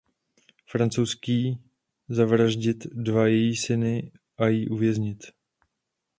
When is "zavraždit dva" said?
2.09-3.27